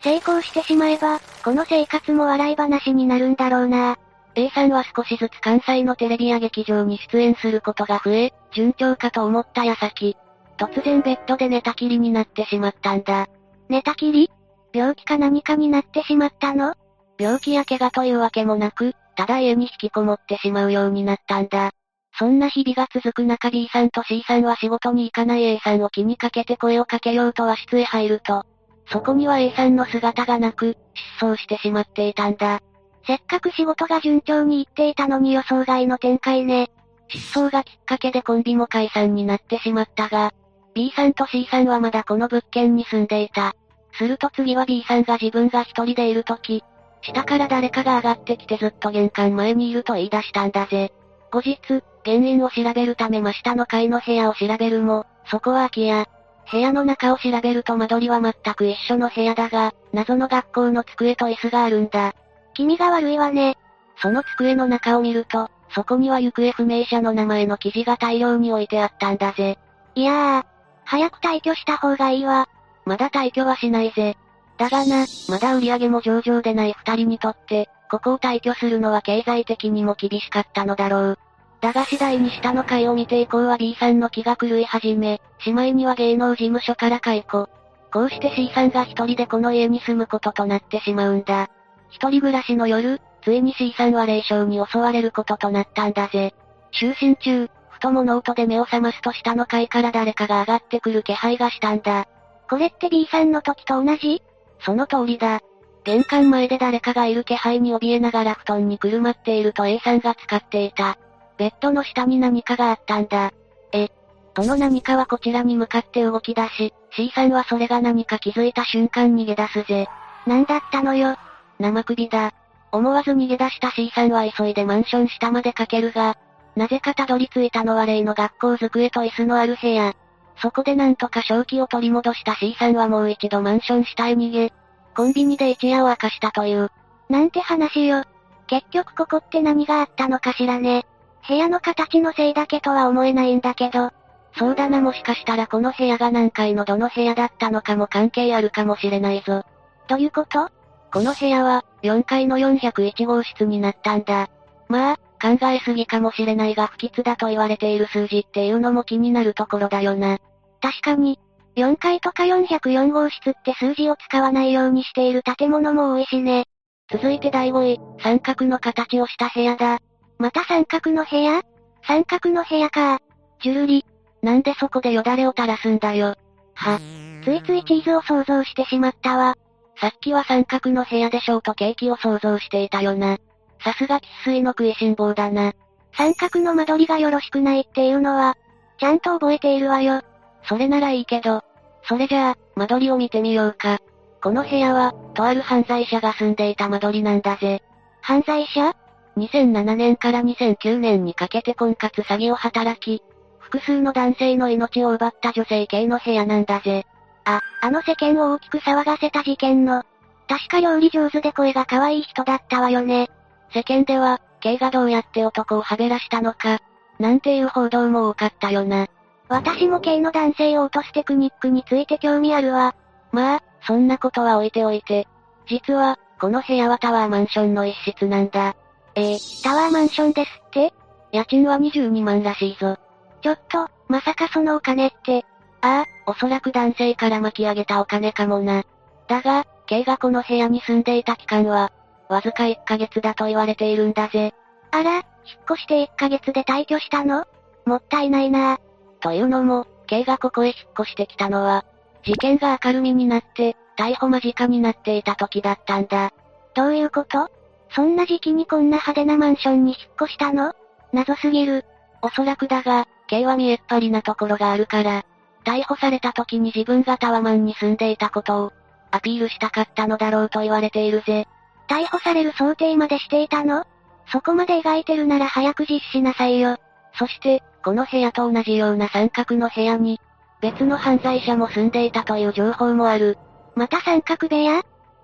[0.00, 3.98] 成功してしまえば、この生活も笑い話になるんだろうな。
[4.36, 10.16] A さんは少しずつ関西のテレビや劇場に出演することが増え、順調かと思った矢先、
[10.56, 13.26] 突然ベッドで寝たきりになってしまったんだ。
[13.68, 14.30] 寝たきり？
[14.72, 16.74] 病気か何かになってしまったの？
[17.18, 21.72] 病気や怪我というわけもなく、ただ家に引きこもってしまうようになったんだ。
[22.18, 28.44] そんな日々が続く中 B さんと C さんは仕事に行かない A さんを気にかけて声をかけようと和室へ入ると、
[28.90, 30.76] そこには A さんの姿がなく、
[31.20, 32.60] 失踪してしまっていたんだ。
[33.06, 36.70] せっかく仕事が順調にいっていたのに予想外の展開ね。
[37.08, 40.32] 失踪がきっかけでコンビも解散になってしまったが、
[40.74, 43.54] B さんと C さんはまだこの物件に住んでいた。
[43.92, 46.64] すると次は B さんが自分が一人でいるとき、
[47.00, 50.92] 下から誰かが上がってきてずっと玄関前にいると言い出したんだぜ。
[51.30, 51.58] 後日、
[52.08, 56.06] 原因を調べるため真下の階の部屋を調べるも、そこは空き家。
[56.50, 62.14] 部屋の中を調べると間取りは全く一緒の部屋だが、謎の学校の机と椅子があるんだ。
[62.54, 63.58] 気味が悪いわね。
[64.00, 69.58] その机の中を見ると、そこには行方不明者の名前の記事が大量に置いてあったんだぜ。
[69.94, 70.44] いやー、
[70.84, 72.48] 早く退去した方がいいわ。
[72.86, 74.16] まだ退去はしないぜ。
[74.56, 81.18] だがな、まだ売り上げも上々でない二人にとって、ここを退去するのは経済的にも厳しかったのだろう。
[81.60, 87.48] だが次第に下の階を見て以降は B さんの気が狂い始め、しまいには芸能事務所から解雇。
[87.92, 91.50] こうして C さんが一人でこの家に住むこととなってしまうんだ。
[91.90, 96.34] 一人暮らしの夜、ついに C さんは霊障に襲われることとなったんだぜ。
[96.72, 102.06] 就寝中、ふと物音で目を覚ますと下の階から誰かが上がってくる気配がしたんだ。
[102.48, 104.22] これって B さんの時と同じ？
[104.60, 105.40] その通りだ。
[105.84, 110.98] 玄関前で誰かがいる気配に怯えながら布団にくるまっていると A さんが使っていた。
[111.38, 113.32] ベッドの下に何かがあったんだ。
[113.72, 113.88] え、
[114.36, 119.88] その何かはこちらに向かって動き出し、C さんはそれが何か気づいた瞬間逃げ出すぜ。
[120.26, 121.16] なんだったのよ。
[121.58, 122.32] 生首だ。
[122.70, 126.16] 思わず逃げ出した C さんは急いでマンション下まで駆けるが、
[126.56, 129.94] なぜかたどり着いたのは例の学校机と椅子のある部屋。
[130.40, 134.52] そこでなんとか正気を取り戻した C さんはもう一度マンション下へ逃げ、
[134.96, 136.70] コンビニで一夜を明かしたという。
[137.08, 138.04] なんて話よ。
[138.46, 140.86] 結局ここって何があったのかしらね。
[141.28, 143.90] 部屋の形のせいだけとは思えないんだけど。
[144.36, 149.44] そうだなもしかしたらこの部屋が何階のどの部屋だったのかも関係あるかもしれないぞ。
[149.88, 150.48] どういうこと？
[150.92, 154.30] この部屋は、4階の401号室になったんだ。
[154.68, 160.18] まあ、考えすぎかもしれないが不吉だと言われている数字っていうのも気になるところだよな。
[160.62, 161.18] 確かに、
[161.56, 166.44] 4階とか404号室って数字を使わないようにしている建物も多いしね。
[166.90, 169.78] 続いて第5位、三角の形をした部屋だ。
[170.18, 171.42] また三角の部屋？
[171.86, 172.98] 三角の部屋か。
[173.40, 173.84] じゅるり。
[174.20, 176.16] なんでそこでよだれを垂らすんだよ。
[176.54, 176.80] は。
[177.24, 179.36] ついついチーズを想像してしまったわ。
[179.80, 183.18] さっきは三角の部屋でショートケーキを想像していたよな。
[183.62, 185.52] さすが喫水の食いしん坊だな。
[185.96, 188.36] 三角の間取りがよろしくないっていうのは、
[188.78, 190.02] ちゃんと覚えているわよ。
[190.48, 191.42] それならいいけど、
[191.84, 193.78] それじゃあ、間取りを見てみようか。
[194.22, 197.62] この部屋は、とある犯罪者が住んでいた間取りなんだぜ。
[198.00, 198.74] 犯罪者？
[199.18, 203.02] ?2007 年から2009年にかけて婚活詐欺を働き、
[203.38, 206.86] 複数の男性の命を奪った女性系の部屋なんだぜ。
[207.24, 209.82] あ、あの世間を大きく騒がせた事件の、
[210.28, 213.10] 確か料理上手で声が可愛い人だったわよね。
[213.52, 216.60] 世間では、K がどうやって男をはべらしたのか、
[216.98, 218.86] なんていう報道も多かったよな。
[219.28, 222.74] 私も K の男性を落とすテクニックについて興味あるわ。
[223.12, 225.06] まあ、そんなことは置いておいて。
[225.46, 228.56] 実は、この部屋はタワーマンションの一室なんだ。
[228.98, 230.74] えー、タワーマンションですって？
[231.12, 232.76] 家賃は22万らしいぞ。
[233.22, 235.24] ちょっと、まさかそのお金って。
[235.60, 238.64] ああ、おそらく男性から巻き上げたお金かもな。
[239.06, 241.70] だが、K がこの部屋に住んでいた期間は、
[242.08, 244.34] わずか1ヶ月だと言われているんだぜ。
[244.72, 245.04] あら、引っ
[245.52, 247.24] 越して1ヶ月で退去したの？
[247.66, 248.58] もったいないな
[248.98, 251.64] というのも、K がここへ引っ越してきたのは、
[252.04, 256.12] 事件が明るみになって、逮捕間近になっていた時だったんだ。
[256.56, 257.30] どういうこと？
[257.78, 260.52] そんな時期にこんな派手なマンションに引っ越したの？
[260.92, 261.64] 謎すぎる。
[262.02, 265.04] おそらくだが、K は見えっ張りなところがあるから、
[265.44, 268.52] 逮捕された時に自分がタワマンに住んでいたことを、
[268.90, 271.28] アピールしたかったのだろうと言われているぜ。
[271.68, 273.64] 逮捕される想定までしていたの？
[274.10, 276.56] そこまで描いてるなら早く実施しなさいよ。
[276.98, 280.00] そして、この部屋と同じような三角の部屋に、
[280.40, 283.18] 別の犯罪者も住んでいたという情報もある。
[283.54, 284.62] また三角部屋？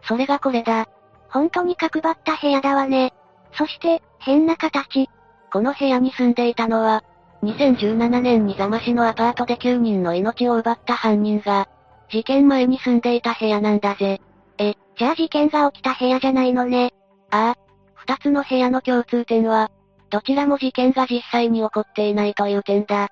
[0.08, 0.88] それがこれだ。
[1.34, 3.12] 本当に角張った部屋だわね。
[3.54, 5.10] そして、変な形。
[5.52, 7.02] この部屋に住んでいたのは、
[7.42, 11.68] 2017年に座間市のアパートで9人の命を奪った犯人が、
[12.08, 14.20] 事件前に住んでいた部屋なんだぜ。
[14.58, 16.94] え、じゃあ事件が起きた部屋じゃないのね。
[17.32, 17.58] ああ。
[17.94, 19.72] 二つの部屋の共通点は、
[20.10, 23.08] どちらも事件が実際に起こっていないという点だ。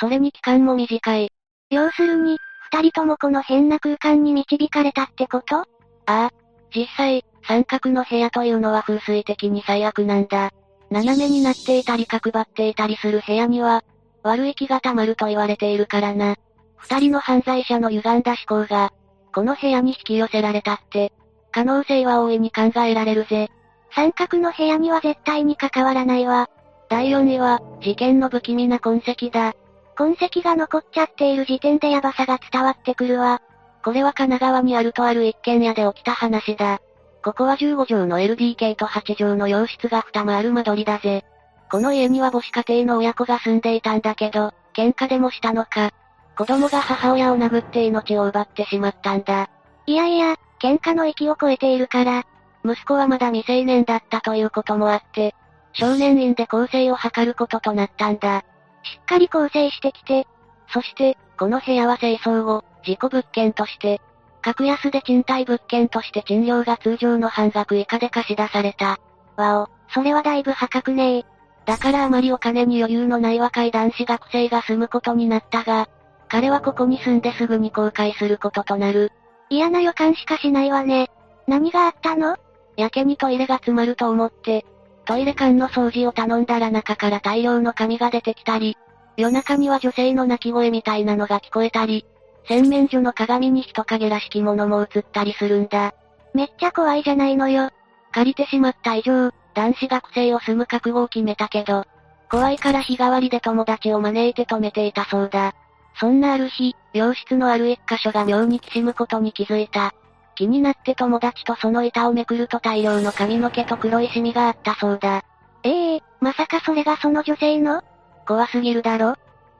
[0.00, 1.30] それに期間も短い。
[1.68, 2.38] 要するに、
[2.72, 5.58] 二人ともこの変な空間に導かれたってこと？
[5.58, 5.64] あ
[6.06, 6.30] あ。
[6.74, 10.50] 実際、三角の部屋というのは風水的に最悪なんだ。
[10.90, 13.84] 斜めになっていたり角張っていたりする部屋には、
[14.22, 16.36] 悪い気が溜まると言われているからな。
[16.76, 18.92] 二人の犯罪者の歪んだ思考が、
[19.34, 21.12] この部屋に引き寄せられたって、
[21.52, 23.48] 可能性は大いに考えられるぜ。
[23.94, 26.50] 三角の部屋には絶対に関わらないわ。
[26.88, 29.54] 第4位は、事件の不気味な痕跡だ。
[29.94, 33.40] 痕跡が残っちゃっている時点でヤバさが伝わってくるわ。
[33.82, 36.80] これは神奈川にあるとある一軒家で起きた話だ。
[37.26, 41.24] ここは15畳の LDK と8畳の洋室が2間ある間取りだぜ。
[41.68, 45.90] この家には母子家庭の親子が住んでいたんだけど、喧嘩でもしたのか。
[46.38, 49.50] 子供が母親を殴って命を奪ってしまったんだ。
[49.86, 52.22] いやいや、喧嘩の域を超えているから。
[52.64, 55.34] 息子はまだ未成年だったということもあって、
[55.72, 58.44] 少年院で更生を図ることとなったんだ。
[58.84, 60.28] しっかり構成してきて。
[60.72, 64.00] そして、この部屋は清掃後、事故物件として、
[64.46, 69.00] 格安で賃貸物件として賃料が通常の半額以下で貸し出された。
[69.34, 71.26] わお、それはだいぶ破格ね
[71.64, 75.88] だからあまりお金に余裕のない若い男子学生が住むことになったが、
[76.28, 79.10] 彼はここに住んですぐに後悔することとなる。
[79.50, 81.10] 嫌な予感しかしないわね。
[81.48, 82.36] 何があったの？
[82.76, 84.64] やけにトイレが詰まると思って、
[85.06, 88.76] トイレ間の掃除を頼んだら中から大量の紙が出てきたり、
[89.16, 92.06] 夜中には女性の泣き声みたいなのが聞こえたり、
[92.48, 95.94] 洗面所の鏡に人影らしきものも映ったりするんだ。
[96.32, 97.70] めっちゃ怖いじゃないのよ。
[98.12, 101.84] 借りてしまった以上、男子学生を住む覚悟を決めたけど、
[102.30, 105.54] 怖いから日替わりで友達を招いて止めていたそうだ。
[105.98, 109.94] そんなある日、病室のある一箇所が妙にきしむことに気づいた。
[110.34, 115.24] 気になって友達とその板をめくると大量の髪の毛と黒いシミがあったそうだ。
[115.62, 117.82] ええー、まさかそれがその女性の？
[118.26, 119.14] 怖すぎるだろ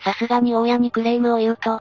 [0.04, 1.80] さすがに大家にクレームを言うと、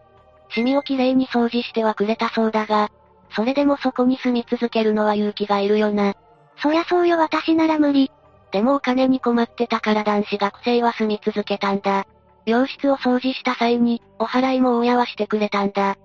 [0.55, 2.89] シミをきれいに掃除してはくれたそうだが、
[3.35, 6.15] それでもそこに住み続けるのは勇気がいるよな。
[6.61, 8.09] そりゃそうよ私なら無理。
[8.51, 12.05] でもお金に困ってたから男子学生は住み続けたんだ。
[12.45, 15.97] 病室を掃除した際に、お払いも親はしてくれたんだ。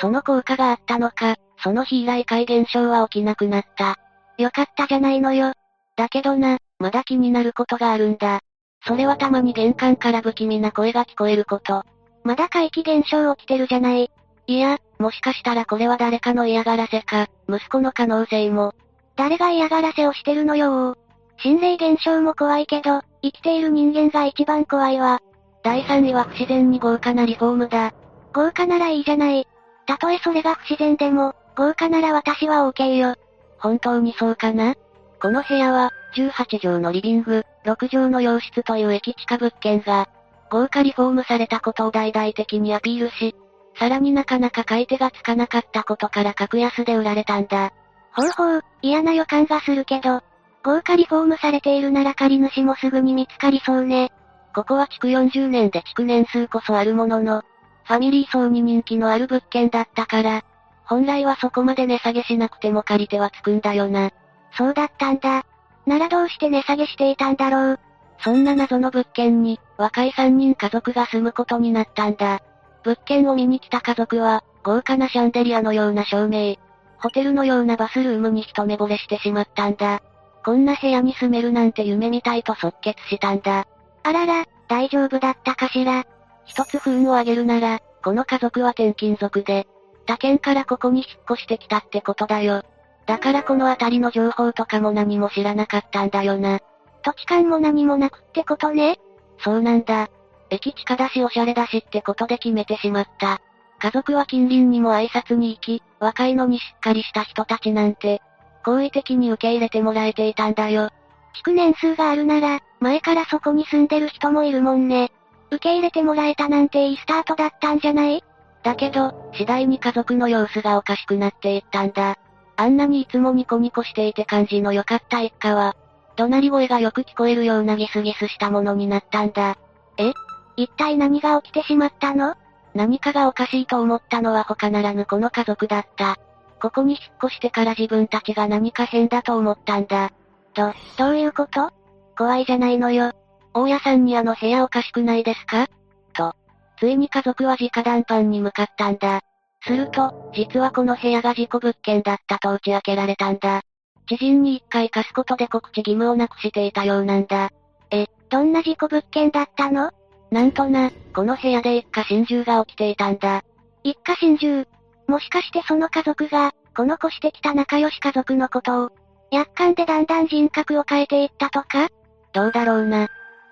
[0.00, 3.98] その効果があったのか、その日以来怪現象は起きなくなった。
[4.38, 5.52] よかったじゃないのよ。
[5.96, 8.40] だけどな、まだ気になることがあるんだ。
[8.86, 11.84] それはたまに玄関から不気味な声が聞こえること。
[12.24, 14.10] まだ怪奇現象起きてるじゃない。
[14.46, 18.74] いや、もしかしたらこれは誰かの嫌がらせか、息子の可能性も。
[19.16, 20.96] 誰が嫌がらせをしてるのよ
[21.42, 25.20] 心霊現象も怖いけど、生きている人間が一番怖いわ。
[25.62, 27.92] 第3位は不自然に豪華なリフォームだ。
[28.34, 29.46] 豪華ならいいじゃない。
[29.86, 33.16] たとえそれが不自然でも、豪華なら私は OK よ。
[33.58, 34.74] 本当にそうかな？
[35.20, 40.08] この部屋は、18畳のリビング、6畳の洋室という駅地下物件が、
[40.50, 43.34] 豪華リフォームされたことを大々的にアピールし、
[43.78, 47.72] さらになかなか買い手がつかなかったことから格安で売られたんだ。
[48.12, 50.22] ほうほう、嫌な予感がするけど、
[50.62, 54.10] 豪華リフォームされているなら借り主もすぐに見つかりそうね。
[54.54, 57.42] ここは築40年で築年数こそあるものの、
[57.84, 60.42] ファミリー層に人気のある物件だったから、
[60.84, 64.10] 本来はそこまで値下げしなくても借り手はつくんだよな。
[64.52, 65.44] そうだったんだ。
[65.86, 67.80] ならどうして値下げしていたんだろう。
[68.22, 72.40] そんな謎の物件に、若い3人家族が住むことになったんだ。
[72.82, 76.56] 物件を見に来た家族は、豪華なシャンデリアのような照明、
[76.98, 80.02] ホテルのようなバスルームに一目惚れしてしまったんだ。
[80.44, 83.66] こんな部屋に住めるなんて夢みたいと即決したんだ。
[84.02, 86.04] あらら、大丈夫だったかしら？
[86.44, 89.66] 一つ不運を挙げるなら、この家族は転勤族で、
[90.06, 92.62] 他県からここに引っ越してきたってことだよ。
[93.06, 96.60] だからこの辺りの情報とかも何も知らなかったんだよな。
[97.02, 98.98] 土地勘も何もなくってことね。
[99.38, 100.10] そうなんだ。
[100.50, 103.40] 駅地下だしおしゃれだしってことで決めてしまった。
[103.78, 108.20] 家族は近隣にも挨拶に行き、若いのにしっかりした人たちなんて、
[108.64, 110.90] 好意的に受け入れてもらえていたんだよ。
[111.34, 115.12] 築年数があるなら、前からそこに住んでる人もいるもんね。
[115.50, 118.22] 受け入れてもらえたなんていいスタートだったんじゃない？
[118.62, 122.18] だけど、次第に家族の様子がおかしくなっていったんだ。
[122.56, 125.74] あんなにいつもニコニコしていて感じの良かった一家は、
[126.20, 129.56] 怒鳴り声がよく聞こえるようなギスギスしたものになったんだ。
[129.96, 130.12] え？
[130.54, 132.34] 一体何が起きてしまったの？
[132.74, 136.18] 何かがおかしいと思ったのは他ならぬこの家族だった。
[136.60, 140.10] ここに引っ越してから自分たちが何か変だと思ったんだ。
[140.54, 141.70] ど、どういうこと？
[142.18, 143.12] 怖いじゃないのよ。
[143.54, 145.68] 大家さんにあの部屋おかしくないですか？
[146.12, 146.34] と。
[146.78, 149.22] ついに家族は直談判に向かったんだ。
[149.62, 153.62] すると、実はこの部屋が事故物件だったと打ち明けられたんだ。
[154.10, 157.50] 知人に一回貸すことで告知義務をなくしていたようなんだ。
[157.92, 159.92] え、どんな事故物件だったの？
[160.32, 163.44] なんとな、この部屋で一家心中が起きていたんだ。
[163.84, 164.66] 一家心中？
[165.06, 168.90] もしかしてその家族が、この越してきた仲良し家族のことを、
[169.30, 171.88] 約款でだんだん人格を変えていったとか？
[172.32, 173.06] どうだろうな。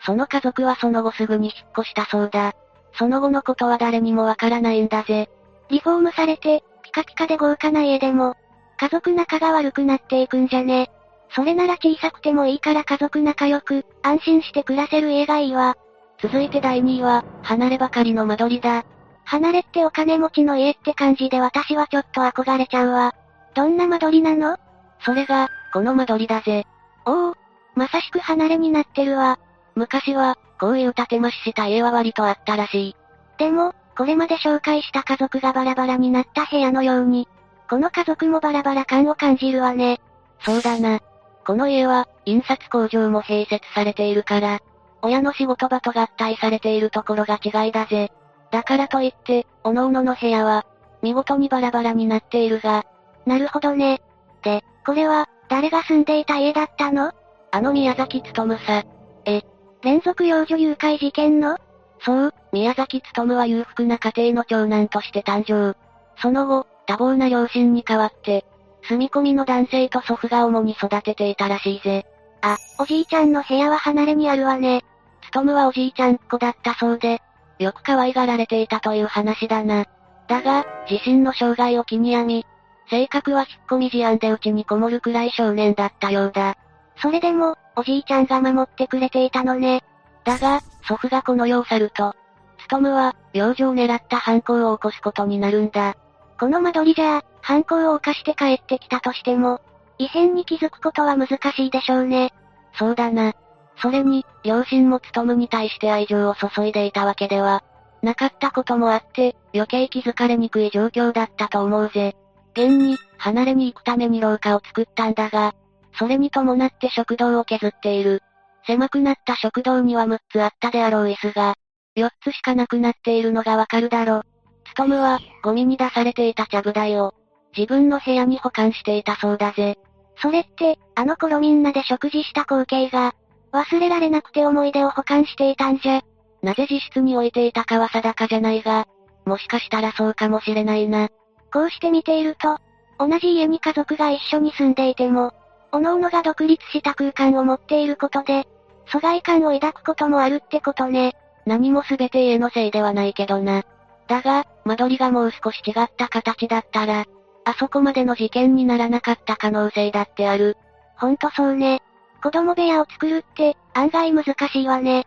[0.04, 2.54] その家族はその後すぐに引っ越したそうだ。
[2.94, 5.30] その後のことは誰にもわからないんだぜ。
[5.70, 8.34] リフォームされて、ピカピカで豪華な家でも、
[8.80, 10.90] 家族仲が悪くなっていくんじゃね。
[11.34, 15.76] それなら小さくてもいいから家族仲良く、安心して暮らせる家がいいわ。
[16.22, 18.84] 続いて第2位は、離ればかりの間取りだ。
[19.24, 23.14] 離れってお金持ちの家って感じで私はちょっと憧れちゃうわ。
[23.54, 24.56] どんな間取りなの？
[25.04, 26.64] それが、この間取りだぜ。
[27.04, 27.34] おお、
[27.74, 29.38] まさしく離れになってるわ。
[29.74, 32.96] 昔は、こういう建て増しした家は割とあったらしい。
[33.38, 37.28] でも、これまで紹介した家族がバラバラになった部屋のように、
[37.68, 40.00] この家族もバラバラ感を感じるわね。
[40.40, 41.00] そうだな。
[41.46, 44.60] この家は、印刷工場も併設されているから、
[45.02, 48.10] 親の仕事場と合体されているところが違いだぜ。
[48.50, 50.66] だからといって、各々の部屋は、
[51.02, 52.84] 見事にバラバラになっているが。
[53.26, 54.00] なるほどね。
[54.42, 57.12] で、これは、誰が住んでいた家だったの？
[57.50, 58.84] あの宮崎勤さ。
[59.24, 59.42] え、
[59.82, 61.58] 連続幼女誘拐事件の？
[62.00, 65.76] そう、宮崎勤は裕福な家庭の長男として誕生。
[66.20, 68.46] その後、多忙な両親に代わって、
[68.88, 72.06] 住み込みの男性と祖父が主に育てていたらしいぜ。
[72.40, 74.82] あ、おじいちゃんの部屋は離れにあるわね。
[75.26, 77.20] 勤はおじいちゃんっ子だったそうで、
[77.58, 79.84] よく可愛がられていたという話だな。
[80.28, 82.46] だが、自身の生涯を気に病み、
[82.88, 86.56] 性格は引っ込み思案で家にこもるくらい少年だったようだ。
[87.02, 89.82] それでも、おじいちゃんが守ってくれていたのね。
[90.24, 92.14] だが、祖父がこの世を去ると、
[92.60, 95.96] 務は、病状を狙った犯行を起こすことになるんだ。
[96.38, 99.60] この間取りじゃあ、犯行を犯して帰ってきたとしても、
[99.98, 102.32] 異変に気づくことは難しいでしょうね。
[102.74, 103.34] そうだな。
[103.80, 107.62] それに、両親も務に対して愛情を注いでいたわけでは、
[108.02, 112.14] なかったこともあって、余計気づかれにくい状況だったと思うぜ。
[112.52, 115.54] 現に、離れに行くために廊下を作ったんだが、
[115.98, 118.22] それに伴って食堂を削っている。
[118.66, 121.54] 狭くなった食堂には6つあったであろう椅子が、
[121.96, 124.22] 4つしかなくなっているのがわかるだろう。
[124.70, 127.14] つとむは、ゴミに出されていたちゃぶ台を、
[127.56, 129.78] 自分の部屋に保管していたそうだぜ。
[130.20, 133.14] それって、あの頃みんなで食事した光景が、
[133.52, 136.02] 忘れられなくて思い出を保管していたんじゃ。
[136.42, 138.86] なぜ自室に置いていたかは定かじゃないが、
[139.24, 141.08] もしかしたらそうかもしれないな。
[141.52, 142.58] こうして見ていると、
[142.98, 145.32] 同じ家に家族が一緒に住んでいても、
[145.70, 148.46] 各々が独立した空間を持っていることで、
[148.90, 151.14] 疎外感を抱くこともあるってことね。
[151.46, 153.64] 何も全て家のせいではないけどな。
[154.08, 157.04] だが、間取りがもう少し違った形だったら、
[157.44, 160.56] あそこまでの事件にならなかった可能性だってある。
[160.96, 161.82] ほんとそうね。
[162.22, 165.06] 子供部屋を作るって、案外難しいわね。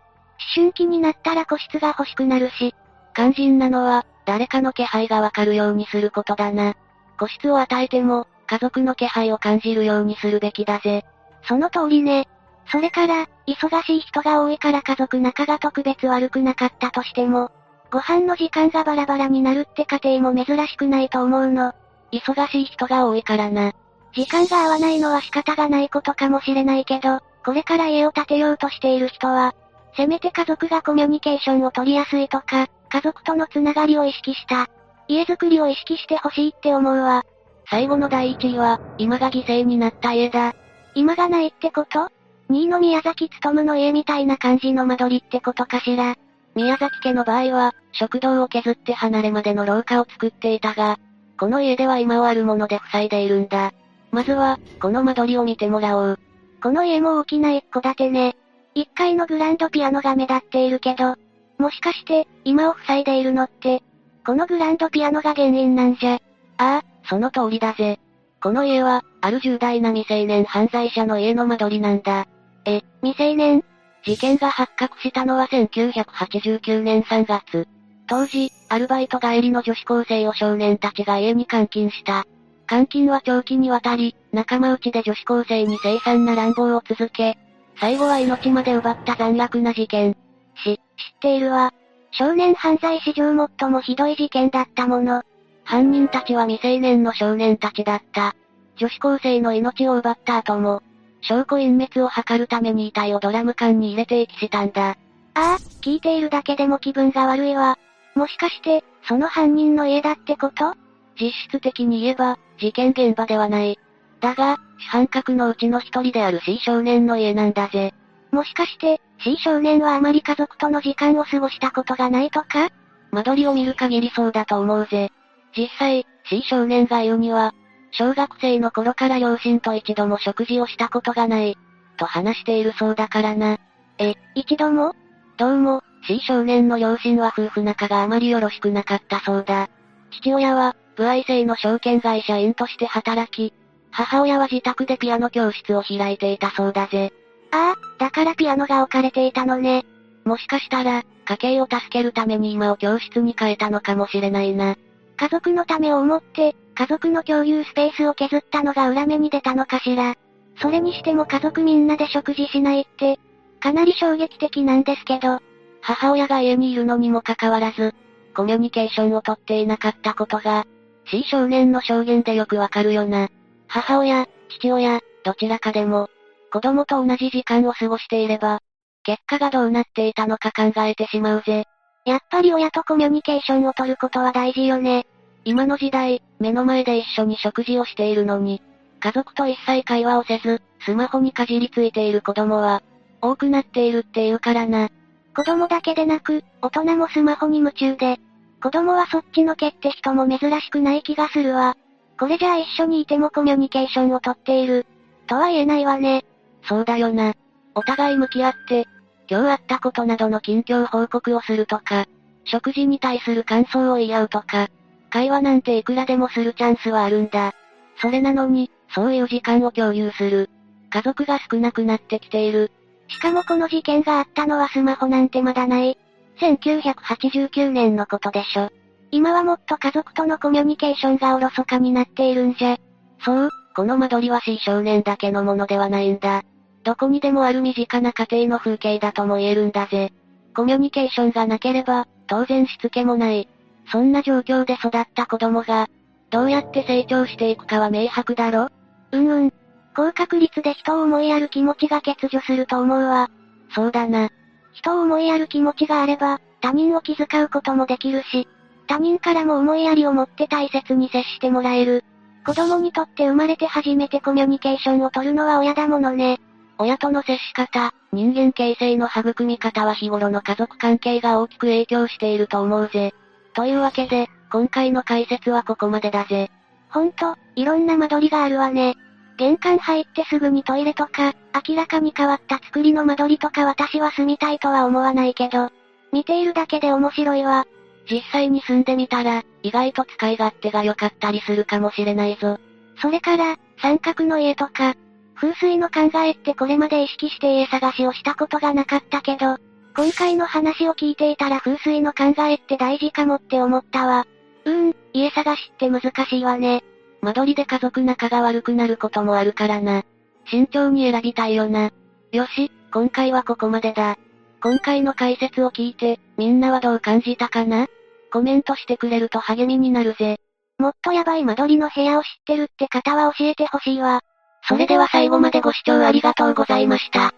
[0.55, 2.73] 思春期になったら個室が欲しくなるし。
[3.13, 6.75] 肝心なのは、誰かの気配がわかるようにすることだな。
[7.19, 11.05] 個室を与えても、家族の気配を感じるようにするべきだぜ。
[11.43, 12.27] その通りね。
[12.71, 17.51] それから、忙しい人が多いから家族仲が特別悪くなかったとしても、
[17.91, 21.73] ご飯の時間がバラバラになるって家庭も珍しくないと思うの。
[22.11, 23.73] 忙しい人が多いからな。
[24.13, 29.53] 時間が合わないのは仕方がないことかもしれないけど、これから家を建てようとしている人は、
[29.97, 34.69] せめて家族がコミュニケーションを取りやすいとか、家族とのつながりを意識した、
[35.09, 37.23] 家づくりを意識してほしいって思うわ。
[37.69, 40.55] 最後の第一位は、今が犠牲になった家だ。
[40.95, 42.09] 今がないってこと
[42.49, 46.15] ？2位の宮崎勤の家みたいな感じの間取りってことかしら。
[46.55, 50.97] 宮崎家の場合は、食堂を削って離れまでの廊下を作っていたが、
[51.39, 53.73] この家では今はあるもので塞いでいるんだ。
[54.11, 56.19] まずは、この間取りを見てもらおう。
[56.61, 58.35] この家も大きな一戸建てね。
[58.75, 61.15] 1階のグランドピアノが目立っているけど、
[61.57, 63.81] もしかして、今を塞いでいるのって、
[64.25, 66.13] このグランドピアノが原因なんじゃ？
[66.13, 66.19] あ
[66.57, 67.99] あ、その通りだぜ。
[68.41, 72.27] この家は、ある重大な未成年犯罪者の家の間取りなんだ。
[72.65, 73.63] え、未成年？
[74.03, 77.67] 事件が発覚したのは1989年3月。
[78.07, 82.25] 当時、アルバイト帰りの女子高生を少年たちが家に監禁した。
[82.67, 87.37] 監禁は長期にわたり、仲間内で女子高生に凄惨な乱暴を続け、
[87.79, 90.15] 最後は命まで奪った残虐な事件。
[90.63, 90.79] し、知っ
[91.21, 91.73] ているわ。
[92.11, 95.23] 少年犯罪史上最もひどい事件だったもの。
[95.63, 98.35] 犯人たちは未成年の少年たちだった。
[98.77, 100.81] 女子高生の命を奪った後も、
[101.21, 104.89] 証拠隠滅を図るために遺体をドラム缶に入れて遺棄したんだ。
[104.89, 104.95] あ
[105.35, 107.77] あ、聞いているだけでも気分が悪いわ。
[108.15, 110.75] もしかして、その犯人の家だってこと？
[111.19, 113.79] 実質的に言えば、事件現場ではない。
[114.19, 117.93] だが、主犯格のうちの一人である C 少年の家なんだぜ。
[118.31, 122.69] もしかして、C 少年はあまり家族との時間を過ごしたことがないとか？
[123.11, 125.11] 間取りを見る限りそうだと思うぜ。
[125.55, 127.53] 実際、C 少年が言うには、
[127.91, 131.57] 小学生の頃から両親と一度も食事をしたことがない、
[131.97, 133.57] と話しているそうだからな。
[133.99, 134.95] え、一度も？
[135.37, 139.69] どうも、C 少年の両親は夫婦仲があまりよろしくなかったそうだ。
[140.11, 143.53] 父親は、不愛性の証券会社員として働き、
[143.91, 147.11] 母親は自宅でピアノ教室を開いていたそうだぜ。
[147.51, 149.85] ああ、だからピアノが置かれていたのね。
[150.23, 154.77] もしかしたら、家計を助けるために今を教室に変えたのかもしれないな。
[155.17, 160.15] 家族のためを思って、家族の共有スペースを削ったのが裏目に出たのかしら。
[160.61, 163.19] それにしても家族みんなで食事しないって、
[163.59, 165.39] かなり衝撃的なんですけど。
[165.81, 167.93] 母親が家にいるのにもかかわらず、
[168.35, 170.65] コミュニケーションをとっていなかったことが、
[171.07, 173.29] C 少年の証言でよくわかるよな。
[173.67, 176.09] 母親、父親、どちらかでも、
[176.51, 178.59] 子供と同じ時間を過ごしていれば、
[179.03, 181.65] 結果がどうなっていたのか考えてしまうぜ。
[182.05, 185.05] やっぱり親とコミュニケーションを取ることは大事よね。
[185.43, 188.61] 今の時代、目の前で一緒に食事をしているのに、
[188.99, 192.83] 家族と一切会話をせず、スマホにかじりついている子供は、
[193.21, 194.89] 多くなっているって言うからな。
[195.35, 198.19] 子供だけでなく、大人もスマホに夢中で、
[198.61, 201.75] 子供はそっちのけって人も珍しくない気がするわ。
[202.19, 204.85] これじゃあ一緒にいてもコミュニケーションをとっている、
[205.25, 206.23] とは言えないわね。
[206.63, 207.33] そうだよな。
[207.73, 208.87] お互い向き合って、
[209.27, 212.05] 今日あったことなどの近況報告をするとか、
[212.43, 214.67] 食事に対する感想を言い合うとか、
[215.11, 217.53] 会話なんていくらでもするチャンスはあるんだ。
[217.97, 220.49] それなのに、そういう時間を共有する。
[220.89, 222.71] 家族が少なくなってきている。
[223.07, 225.97] しかもこの事件があったのはスマホなんてまだない。
[226.39, 228.69] 1989年のことでしょ。
[229.11, 232.77] 今はもっと家族とのコミュニケーションがおろそかになっているんじゃ。
[233.19, 236.43] そう、この間取りは C 少年だけのものではないんだ。
[236.83, 240.13] どこにでもある身近な家庭の風景だとも言えるんだぜ。
[240.55, 243.47] コミュニケーションがなければ、当然しつけもない。
[243.91, 245.87] そんな状況で育った子供が、
[246.29, 248.69] どうやって成長していくかは明白だろ？
[249.11, 249.53] うんうん。
[249.93, 253.29] 高確率で人を思いやる気持ちが欠如すると思うわ。
[253.75, 254.29] そうだな。
[254.73, 258.47] 人を思いやる気持ちがあれば、他人を気遣うこともできるし、
[258.87, 262.05] 他人からも思いやりを持って大切に接してもらえる。
[262.45, 266.39] 子供にとって生まれて初めてコミュニケーションを取るのは親だものね。
[266.79, 273.13] 親との接し方、人間形成の育み方は日頃の家族関係が大きく影響していると思うぜ。
[273.53, 276.49] というわけで、今回の解説はここまでだぜ。
[276.89, 278.95] ほんと、いろんな間取りがあるわね。
[279.37, 281.33] 玄関入ってすぐにトイレとか、
[281.67, 285.69] 明らかに変わった作りの間取りとか私は住みたいとは思わないけど、
[286.11, 287.65] 見ているだけで面白いわ。
[288.09, 292.59] 実際に住んでみたら、意外と使い勝手が良かったりするかもしれないぞ。
[293.01, 294.95] それから、三角の家とか、
[295.35, 299.57] 風水の考えってこれまで意識して家探しをしたことがなかったけど、
[299.95, 304.25] 今回の話を聞いていたら風水の考えって大事かもって思ったわ。
[304.65, 306.83] うーん、家探しって難しいわね。
[307.21, 310.03] 間取りで家族仲が悪くなることもあるからな。
[310.45, 311.91] 慎重に選びたいよな。
[312.31, 314.17] よし、今回はここまでだ。
[314.61, 317.87] 今回の解説を聞いて、みんなはどう感じたかな？
[318.31, 320.37] コメントしてくれると励みになるぜ。
[320.79, 324.21] もっとヤバい間取りの部屋を知ってるって方は教えてほしいわ。
[324.63, 327.33] それでは最後までご視聴ありがとうございました。